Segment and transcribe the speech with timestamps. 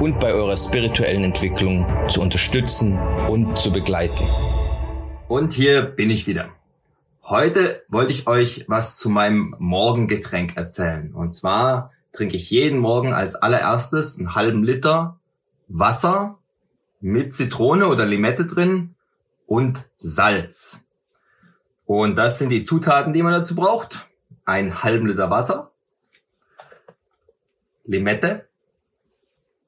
[0.00, 4.24] und bei eurer spirituellen Entwicklung zu unterstützen und zu begleiten.
[5.28, 6.48] Und hier bin ich wieder.
[7.22, 11.12] Heute wollte ich euch was zu meinem Morgengetränk erzählen.
[11.12, 15.20] Und zwar trinke ich jeden Morgen als allererstes einen halben Liter
[15.68, 16.38] Wasser
[17.00, 18.96] mit Zitrone oder Limette drin
[19.46, 20.80] und Salz.
[21.84, 24.08] Und das sind die Zutaten, die man dazu braucht.
[24.44, 25.70] Ein halben Liter Wasser,
[27.84, 28.49] Limette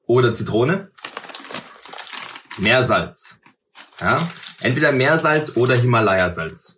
[0.05, 0.91] oder Zitrone,
[2.57, 3.39] Meersalz.
[3.99, 4.27] Ja?
[4.61, 6.77] Entweder Meersalz oder Himalaya-Salz.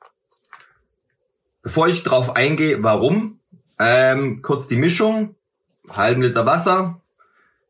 [1.62, 3.40] Bevor ich darauf eingehe, warum,
[3.80, 5.36] ähm, kurz die Mischung
[5.90, 7.02] halben Liter Wasser.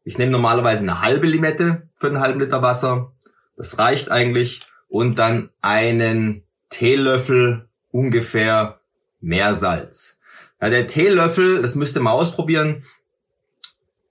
[0.03, 3.11] Ich nehme normalerweise eine halbe Limette für einen halben Liter Wasser.
[3.57, 4.61] Das reicht eigentlich.
[4.87, 8.79] Und dann einen Teelöffel ungefähr
[9.19, 10.19] Meersalz.
[10.61, 12.83] Ja, der Teelöffel, das müsst ihr mal ausprobieren.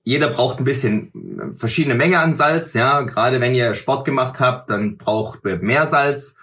[0.05, 2.75] Jeder braucht ein bisschen verschiedene Menge an Salz.
[2.75, 6.37] Ja, gerade wenn ihr Sport gemacht habt, dann braucht ihr mehr Salz.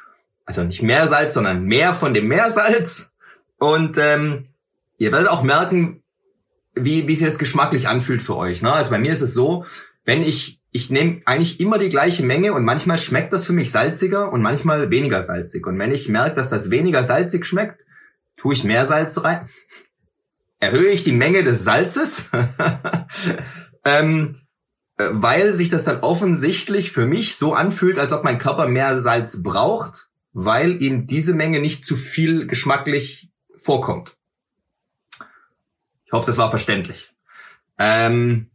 [0.46, 3.12] Also nicht mehr Salz, sondern mehr von dem Meersalz.
[3.58, 4.48] Und ähm,
[4.98, 6.02] ihr werdet auch merken,
[6.74, 8.62] wie, wie sich das geschmacklich anfühlt für euch.
[8.62, 8.74] Ne?
[8.74, 9.66] Also bei mir ist es so,
[10.04, 13.72] wenn ich, ich nehme eigentlich immer die gleiche Menge und manchmal schmeckt das für mich
[13.72, 15.68] salziger und manchmal weniger salzig.
[15.68, 17.86] Und wenn ich merke, dass das weniger salzig schmeckt,
[18.38, 19.48] tue ich mehr Salz rein.
[20.62, 22.30] Erhöhe ich die Menge des Salzes,
[23.84, 24.42] ähm,
[24.98, 29.02] äh, weil sich das dann offensichtlich für mich so anfühlt, als ob mein Körper mehr
[29.02, 34.16] Salz braucht, weil ihm diese Menge nicht zu viel geschmacklich vorkommt.
[36.06, 37.12] Ich hoffe, das war verständlich.
[37.80, 38.52] Ähm,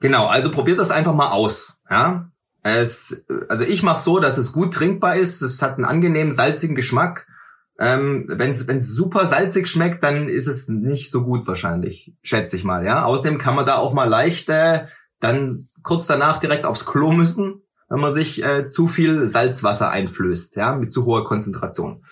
[0.00, 1.78] genau, also probiert das einfach mal aus.
[1.88, 2.32] Ja?
[2.64, 5.42] Es, also ich mache so, dass es gut trinkbar ist.
[5.42, 7.28] Es hat einen angenehmen salzigen Geschmack.
[7.78, 12.64] Ähm, Wenn es super salzig schmeckt, dann ist es nicht so gut wahrscheinlich, schätze ich
[12.64, 12.84] mal.
[12.84, 14.86] Ja, außerdem kann man da auch mal leicht äh,
[15.20, 20.56] dann kurz danach direkt aufs Klo müssen, wenn man sich äh, zu viel Salzwasser einflößt,
[20.56, 22.04] ja, mit zu hoher Konzentration.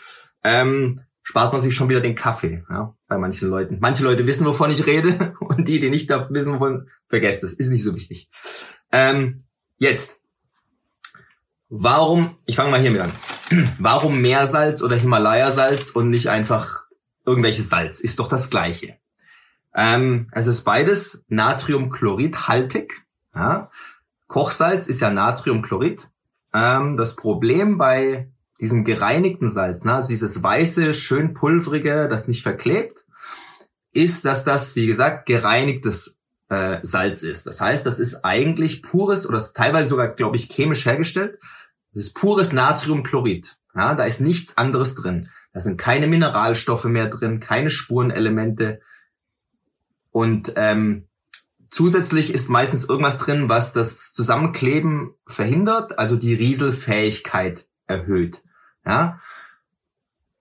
[0.43, 3.79] Ähm, spart man sich schon wieder den Kaffee, ja, bei manchen Leuten.
[3.81, 7.71] Manche Leute wissen, wovon ich rede und die, die nicht wissen, wovon, vergesst es, ist
[7.71, 8.31] nicht so wichtig.
[8.93, 9.45] Ähm,
[9.79, 10.21] jetzt,
[11.69, 13.13] warum, ich fange mal hiermit an,
[13.79, 16.85] warum Meersalz oder Himalaya-Salz und nicht einfach
[17.25, 18.01] irgendwelches Salz?
[18.01, 18.97] Ist doch das Gleiche.
[19.75, 22.93] Ähm, es ist beides Natriumchlorid-haltig.
[23.35, 23.71] Ja.
[24.27, 26.09] Kochsalz ist ja Natriumchlorid.
[26.53, 28.29] Ähm, das Problem bei
[28.61, 33.05] diesem gereinigten Salz, ne, also dieses weiße, schön pulverige, das nicht verklebt,
[33.93, 37.47] ist, dass das, wie gesagt, gereinigtes äh, Salz ist.
[37.47, 41.39] Das heißt, das ist eigentlich pures oder teilweise sogar, glaube ich, chemisch hergestellt.
[41.95, 43.57] Das ist pures Natriumchlorid.
[43.75, 45.29] Ja, da ist nichts anderes drin.
[45.53, 48.81] Da sind keine Mineralstoffe mehr drin, keine Spurenelemente.
[50.11, 51.07] Und ähm,
[51.71, 58.43] zusätzlich ist meistens irgendwas drin, was das Zusammenkleben verhindert, also die Rieselfähigkeit erhöht.
[58.85, 59.21] Ja?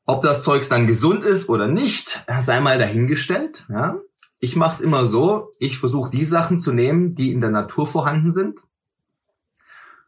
[0.06, 3.66] Ob das Zeugs dann gesund ist oder nicht, sei mal dahingestellt.
[3.69, 3.97] Ja?
[4.40, 7.88] Ich mache es immer so, ich versuche die Sachen zu nehmen, die in der Natur
[7.88, 8.59] vorhanden sind.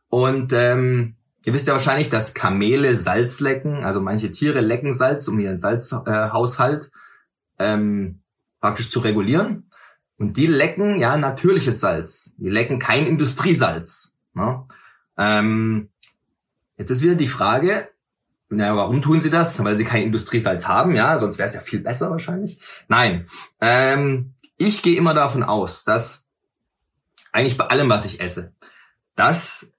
[0.09, 5.27] Und ähm, ihr wisst ja wahrscheinlich, dass Kamele Salz lecken, also manche Tiere lecken Salz,
[5.27, 6.91] um ihren Salzhaushalt
[7.57, 8.19] äh, ähm,
[8.61, 9.69] praktisch zu regulieren.
[10.17, 12.33] Und die lecken ja natürliches Salz.
[12.37, 14.15] Die lecken kein Industriesalz.
[14.33, 14.65] Ne?
[15.17, 15.89] Ähm,
[16.77, 17.89] Jetzt ist wieder die Frage,
[18.49, 19.63] na, warum tun sie das?
[19.63, 22.59] Weil sie kein Industriesalz haben, ja, sonst wäre es ja viel besser wahrscheinlich.
[22.87, 23.27] Nein,
[23.61, 26.25] ähm, ich gehe immer davon aus, dass
[27.31, 28.53] eigentlich bei allem, was ich esse,
[29.15, 29.71] dass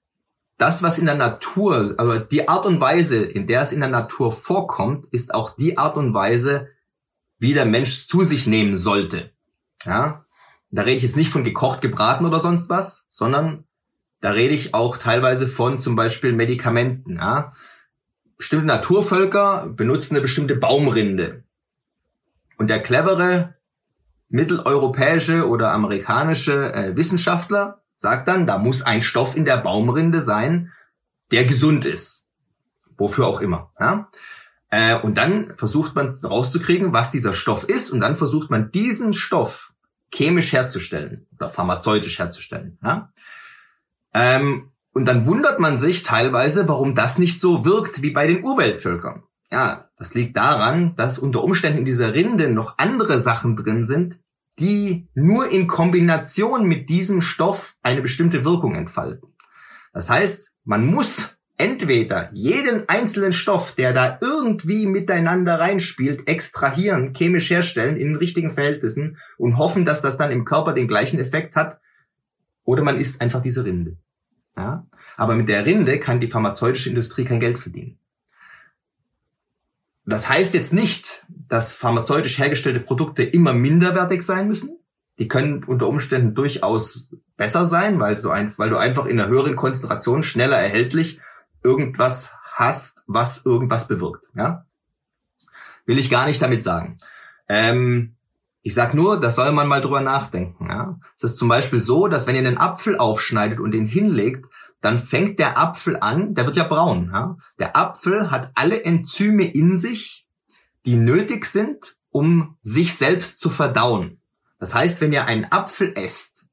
[0.57, 3.89] das, was in der Natur, also die Art und Weise, in der es in der
[3.89, 6.67] Natur vorkommt, ist auch die Art und Weise,
[7.37, 9.31] wie der Mensch zu sich nehmen sollte.
[9.85, 10.25] Ja,
[10.71, 13.63] da rede ich jetzt nicht von gekocht, gebraten oder sonst was, sondern
[14.19, 17.17] da rede ich auch teilweise von zum Beispiel Medikamenten.
[17.17, 17.53] Ja?
[18.37, 21.43] Bestimmte Naturvölker benutzen eine bestimmte Baumrinde.
[22.57, 23.55] Und der clevere
[24.29, 30.71] mitteleuropäische oder amerikanische äh, Wissenschaftler sagt dann, da muss ein Stoff in der Baumrinde sein,
[31.31, 32.25] der gesund ist.
[32.97, 33.73] Wofür auch immer.
[33.79, 34.09] Ja?
[34.69, 37.89] Äh, und dann versucht man rauszukriegen, was dieser Stoff ist.
[37.89, 39.73] Und dann versucht man diesen Stoff
[40.13, 42.77] chemisch herzustellen oder pharmazeutisch herzustellen.
[42.81, 43.11] Ja?
[44.13, 48.43] Ähm, Und dann wundert man sich teilweise, warum das nicht so wirkt wie bei den
[48.43, 49.21] Urweltvölkern.
[49.51, 54.17] Ja, das liegt daran, dass unter Umständen in dieser Rinde noch andere Sachen drin sind,
[54.59, 59.29] die nur in Kombination mit diesem Stoff eine bestimmte Wirkung entfalten.
[59.93, 67.49] Das heißt, man muss entweder jeden einzelnen Stoff, der da irgendwie miteinander reinspielt, extrahieren, chemisch
[67.49, 71.55] herstellen in den richtigen Verhältnissen und hoffen, dass das dann im Körper den gleichen Effekt
[71.55, 71.79] hat,
[72.63, 73.97] oder man isst einfach diese Rinde.
[74.55, 74.85] Ja?
[75.15, 77.97] Aber mit der Rinde kann die pharmazeutische Industrie kein Geld verdienen.
[80.09, 84.79] Das heißt jetzt nicht, dass pharmazeutisch hergestellte Produkte immer minderwertig sein müssen.
[85.19, 89.29] Die können unter Umständen durchaus besser sein, weil, so ein, weil du einfach in einer
[89.29, 91.19] höheren Konzentration schneller erhältlich
[91.61, 94.25] irgendwas hast, was irgendwas bewirkt.
[94.33, 94.65] Ja?
[95.85, 96.97] Will ich gar nicht damit sagen.
[97.49, 98.15] Ähm,
[98.61, 100.67] ich sag nur, da soll man mal drüber nachdenken.
[100.69, 100.99] Ja?
[101.17, 104.45] Es ist zum Beispiel so, dass wenn ihr einen Apfel aufschneidet und den hinlegt,
[104.81, 107.09] dann fängt der Apfel an, der wird ja braun.
[107.11, 107.37] Ja?
[107.59, 110.27] Der Apfel hat alle Enzyme in sich,
[110.85, 114.21] die nötig sind, um sich selbst zu verdauen.
[114.59, 116.45] Das heißt, wenn ihr einen Apfel esst,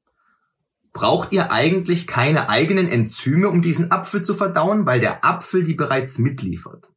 [0.93, 5.73] braucht ihr eigentlich keine eigenen Enzyme, um diesen Apfel zu verdauen, weil der Apfel die
[5.73, 6.89] bereits mitliefert.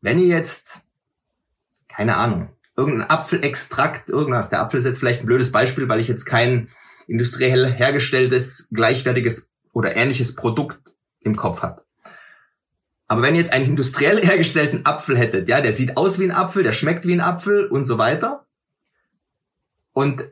[0.00, 0.82] Wenn ihr jetzt,
[1.88, 6.08] keine Ahnung, irgendein Apfelextrakt, irgendwas, der Apfel ist jetzt vielleicht ein blödes Beispiel, weil ich
[6.08, 6.70] jetzt kein
[7.06, 11.84] industriell hergestelltes, gleichwertiges oder ähnliches Produkt im Kopf habe.
[13.06, 16.32] Aber wenn ihr jetzt einen industriell hergestellten Apfel hättet, ja, der sieht aus wie ein
[16.32, 18.46] Apfel, der schmeckt wie ein Apfel und so weiter.
[19.92, 20.24] Und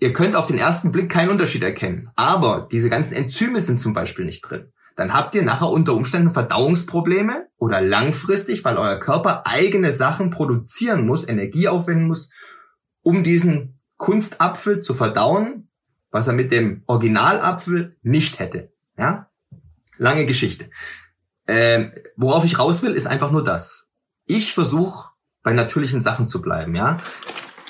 [0.00, 2.10] ihr könnt auf den ersten Blick keinen Unterschied erkennen.
[2.16, 4.72] Aber diese ganzen Enzyme sind zum Beispiel nicht drin.
[4.96, 11.04] Dann habt ihr nachher unter Umständen Verdauungsprobleme oder langfristig, weil euer Körper eigene Sachen produzieren
[11.04, 12.30] muss, Energie aufwenden muss,
[13.02, 15.68] um diesen Kunstapfel zu verdauen,
[16.10, 18.73] was er mit dem Originalapfel nicht hätte.
[18.96, 19.30] Ja?
[19.96, 20.70] Lange Geschichte.
[21.46, 23.88] Ähm, worauf ich raus will, ist einfach nur das.
[24.26, 25.10] Ich versuche
[25.42, 26.74] bei natürlichen Sachen zu bleiben.
[26.74, 26.98] Ja?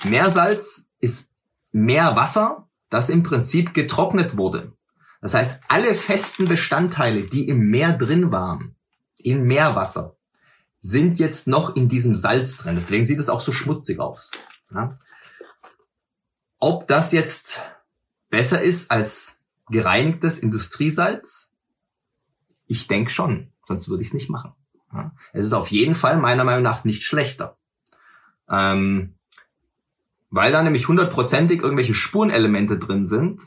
[0.05, 1.33] Meersalz ist
[1.73, 4.73] mehr Wasser, das im Prinzip getrocknet wurde.
[5.21, 8.77] Das heißt, alle festen Bestandteile, die im Meer drin waren,
[9.17, 10.17] in Meerwasser,
[10.81, 12.77] sind jetzt noch in diesem Salz drin.
[12.77, 14.31] Deswegen sieht es auch so schmutzig aus.
[14.73, 14.99] Ja?
[16.59, 17.63] Ob das jetzt
[18.29, 19.41] besser ist als
[19.75, 21.53] gereinigtes Industriesalz?
[22.67, 24.53] Ich denke schon, sonst würde ich es nicht machen.
[24.93, 25.13] Ja?
[25.33, 27.59] Es ist auf jeden Fall meiner Meinung nach nicht schlechter.
[28.49, 29.15] Ähm,
[30.31, 33.43] weil da nämlich hundertprozentig irgendwelche Spurenelemente drin sind,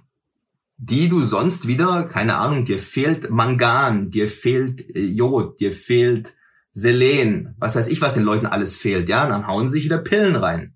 [0.78, 6.36] die du sonst wieder, keine Ahnung, dir fehlt Mangan, dir fehlt äh, Jod, dir fehlt
[6.72, 9.86] Selen, was weiß ich, was den Leuten alles fehlt, ja, und dann hauen sie sich
[9.86, 10.76] wieder Pillen rein.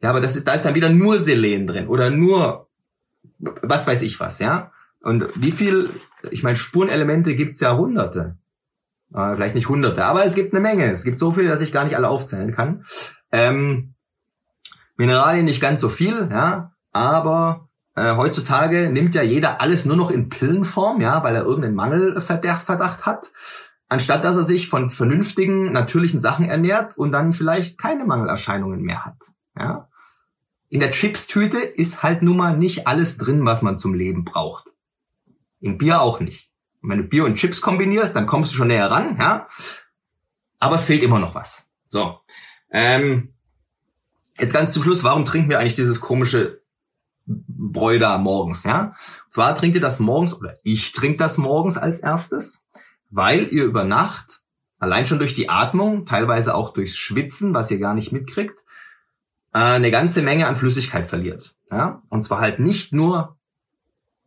[0.00, 2.68] Ja, aber das, da ist dann wieder nur Selen drin oder nur
[3.42, 4.72] was weiß ich was, ja.
[5.02, 5.90] Und wie viel,
[6.30, 8.38] ich meine, Spurenelemente gibt's ja hunderte.
[9.12, 10.90] Äh, vielleicht nicht hunderte, aber es gibt eine Menge.
[10.90, 12.84] Es gibt so viele, dass ich gar nicht alle aufzählen kann.
[13.30, 13.94] Ähm,
[14.96, 20.10] Mineralien nicht ganz so viel, ja, aber äh, heutzutage nimmt ja jeder alles nur noch
[20.10, 23.32] in Pillenform, ja, weil er irgendeinen Mangelverdacht hat,
[23.88, 29.04] anstatt dass er sich von vernünftigen, natürlichen Sachen ernährt und dann vielleicht keine Mangelerscheinungen mehr
[29.04, 29.18] hat,
[29.58, 29.88] ja.
[30.72, 34.68] In der Chips-Tüte ist halt nun mal nicht alles drin, was man zum Leben braucht.
[35.60, 36.50] Im Bier auch nicht.
[36.80, 39.48] Und wenn du Bier und Chips kombinierst, dann kommst du schon näher ran, ja.
[40.60, 41.66] Aber es fehlt immer noch was.
[41.88, 42.20] So.
[42.70, 43.34] Ähm,
[44.38, 46.62] jetzt ganz zum Schluss, warum trinken wir eigentlich dieses komische
[47.26, 48.94] Bräu da morgens, ja?
[49.26, 52.64] Und zwar trinkt ihr das morgens, oder ich trinke das morgens als erstes,
[53.10, 54.40] weil ihr über Nacht,
[54.78, 58.61] allein schon durch die Atmung, teilweise auch durchs Schwitzen, was ihr gar nicht mitkriegt,
[59.52, 61.54] äh, eine ganze Menge an Flüssigkeit verliert.
[61.70, 62.02] Ja?
[62.08, 63.36] Und zwar halt nicht nur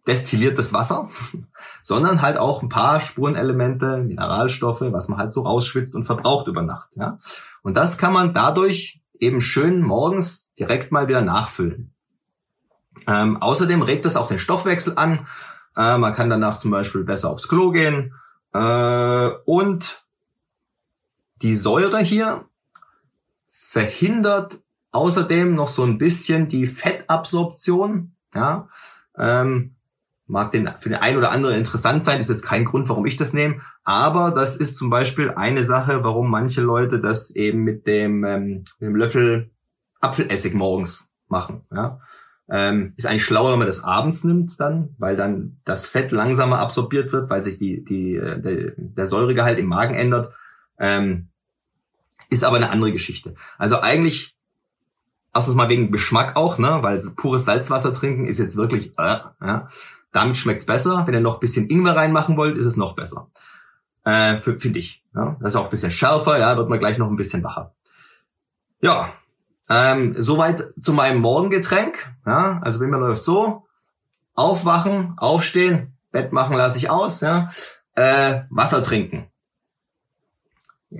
[0.08, 1.10] destilliertes Wasser,
[1.84, 6.62] sondern halt auch ein paar Spurenelemente, Mineralstoffe, was man halt so rausschwitzt und verbraucht über
[6.62, 6.90] Nacht.
[6.96, 7.18] Ja?
[7.64, 11.94] Und das kann man dadurch eben schön morgens direkt mal wieder nachfüllen.
[13.08, 15.28] Ähm, außerdem regt es auch den Stoffwechsel an.
[15.76, 18.14] Äh, man kann danach zum Beispiel besser aufs Klo gehen.
[18.54, 20.06] Äh, und
[21.42, 22.46] die Säure hier
[23.48, 24.60] verhindert
[24.96, 28.14] Außerdem noch so ein bisschen die Fettabsorption.
[28.34, 28.70] Ja,
[29.18, 29.76] ähm,
[30.26, 33.18] mag den, für den einen oder anderen interessant sein, ist jetzt kein Grund, warum ich
[33.18, 33.60] das nehme.
[33.84, 38.64] Aber das ist zum Beispiel eine Sache, warum manche Leute das eben mit dem, ähm,
[38.80, 39.52] mit dem Löffel
[40.00, 41.64] Apfelessig morgens machen.
[41.76, 42.00] Ja.
[42.48, 46.60] Ähm, ist eigentlich schlauer, wenn man das abends nimmt dann, weil dann das Fett langsamer
[46.60, 50.32] absorbiert wird, weil sich die, die, äh, der, der Säuregehalt im Magen ändert.
[50.80, 51.28] Ähm,
[52.30, 53.36] ist aber eine andere Geschichte.
[53.58, 54.35] Also eigentlich
[55.36, 59.68] Erstens mal wegen Geschmack auch, ne, weil pures Salzwasser trinken ist jetzt wirklich, äh, ja.
[60.14, 61.06] Damit schmeckt's besser.
[61.06, 63.28] Wenn ihr noch bisschen Ingwer reinmachen wollt, ist es noch besser.
[64.06, 65.04] Äh, Finde ich.
[65.14, 65.36] Ja?
[65.42, 67.74] Das ist auch ein bisschen schärfer, ja, wird man gleich noch ein bisschen wacher.
[68.82, 69.10] Ja,
[69.70, 72.16] ähm, soweit zu meinem Morgengetränk.
[72.26, 73.68] Ja, also bei mir läuft so.
[74.36, 77.50] Aufwachen, aufstehen, Bett machen lasse ich aus, ja.
[77.96, 79.28] Äh, Wasser trinken.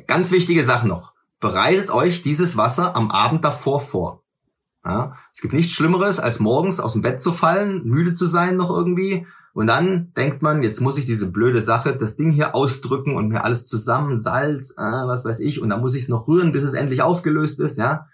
[0.08, 1.14] Ganz wichtige Sache noch.
[1.40, 4.25] Bereitet euch dieses Wasser am Abend davor vor.
[4.86, 8.56] Ja, es gibt nichts Schlimmeres, als morgens aus dem Bett zu fallen, müde zu sein
[8.56, 9.26] noch irgendwie.
[9.54, 13.30] Und dann denkt man, jetzt muss ich diese blöde Sache, das Ding hier ausdrücken und
[13.30, 16.52] mir alles zusammen, Salz, äh, was weiß ich, und dann muss ich es noch rühren,
[16.52, 18.10] bis es endlich aufgelöst ist, ja.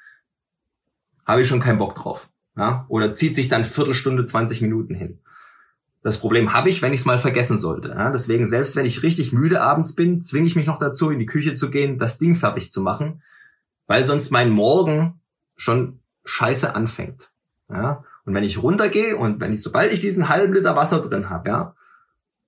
[1.26, 2.30] Habe ich schon keinen Bock drauf.
[2.56, 2.86] Ja?
[2.88, 5.20] Oder zieht sich dann Viertelstunde, 20 Minuten hin.
[6.04, 7.90] Das Problem habe ich, wenn ich es mal vergessen sollte.
[7.90, 8.12] Ja?
[8.12, 11.26] Deswegen, selbst wenn ich richtig müde abends bin, zwinge ich mich noch dazu, in die
[11.26, 13.24] Küche zu gehen, das Ding fertig zu machen,
[13.88, 15.20] weil sonst mein Morgen
[15.56, 17.32] schon scheiße anfängt.
[17.70, 18.04] Ja?
[18.26, 21.50] Und wenn ich runtergehe und wenn ich, sobald ich diesen halben Liter Wasser drin habe,
[21.50, 21.76] ja,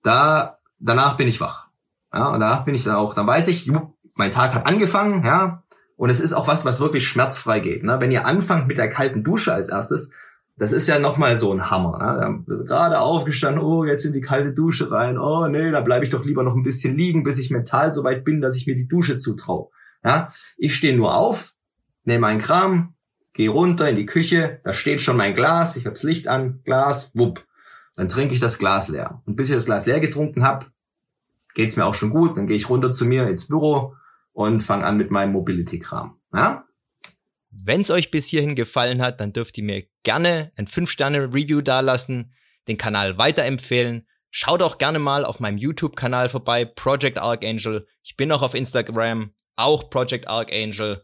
[0.03, 1.67] da, danach bin ich wach.
[2.13, 3.71] Ja, und danach bin ich dann auch, dann weiß ich,
[4.13, 5.63] mein Tag hat angefangen, ja,
[5.95, 7.83] und es ist auch was, was wirklich schmerzfrei geht.
[7.83, 7.99] Ne?
[7.99, 10.09] Wenn ihr anfangt mit der kalten Dusche als erstes,
[10.55, 12.43] das ist ja nochmal so ein Hammer.
[12.47, 12.65] Ne?
[12.65, 15.17] Gerade aufgestanden, oh, jetzt in die kalte Dusche rein.
[15.17, 18.03] Oh nee, da bleibe ich doch lieber noch ein bisschen liegen, bis ich mental so
[18.03, 19.69] weit bin, dass ich mir die Dusche zutraue.
[20.03, 20.29] Ja?
[20.57, 21.53] Ich stehe nur auf,
[22.03, 22.92] nehme meinen Kram,
[23.33, 26.61] gehe runter in die Küche, da steht schon mein Glas, ich habe das Licht an,
[26.63, 27.45] Glas, wupp.
[27.95, 29.21] Dann trinke ich das Glas leer.
[29.25, 30.67] Und bis ich das Glas leer getrunken habe,
[31.53, 32.37] geht's mir auch schon gut.
[32.37, 33.95] Dann gehe ich runter zu mir ins Büro
[34.31, 36.19] und fange an mit meinem Mobility-Kram.
[36.33, 36.65] Ja?
[37.51, 42.33] Wenn es euch bis hierhin gefallen hat, dann dürft ihr mir gerne ein 5-Sterne-Review dalassen,
[42.67, 44.07] den Kanal weiterempfehlen.
[44.31, 47.85] Schaut auch gerne mal auf meinem YouTube-Kanal vorbei, Project Archangel.
[48.01, 51.03] Ich bin auch auf Instagram, auch Project Archangel.